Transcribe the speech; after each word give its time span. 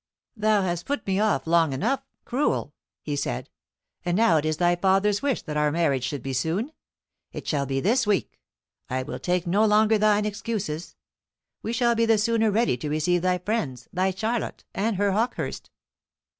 "Thou 0.35 0.63
hast 0.63 0.87
put 0.87 1.05
me 1.05 1.19
off 1.19 1.45
long 1.45 1.73
enough, 1.73 2.01
cruel," 2.25 2.73
he 3.03 3.15
said; 3.15 3.51
"and 4.03 4.17
now 4.17 4.37
it 4.37 4.45
is 4.45 4.57
thy 4.57 4.75
father's 4.75 5.21
wish 5.21 5.43
that 5.43 5.57
our 5.57 5.71
marriage 5.71 6.03
should 6.05 6.23
be 6.23 6.33
soon. 6.33 6.71
It 7.31 7.45
shall 7.47 7.67
be 7.67 7.79
this 7.79 8.07
week; 8.07 8.39
I 8.89 9.03
will 9.03 9.19
take 9.19 9.45
no 9.45 9.63
longer 9.63 9.99
thine 9.99 10.25
excuses. 10.25 10.95
We 11.61 11.71
shall 11.71 11.93
be 11.93 12.07
the 12.07 12.17
sooner 12.17 12.49
ready 12.49 12.77
to 12.77 12.89
receive 12.89 13.21
thy 13.21 13.37
friends, 13.37 13.89
thy 13.93 14.09
Charlotte 14.09 14.63
and 14.73 14.95
her 14.95 15.11
Hawkehurst." 15.11 15.69